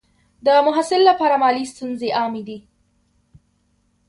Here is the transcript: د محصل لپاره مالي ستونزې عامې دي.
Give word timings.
د 0.45 0.47
محصل 0.67 1.01
لپاره 1.09 1.35
مالي 1.43 1.65
ستونزې 1.73 2.09
عامې 2.19 2.41
دي. 2.47 2.57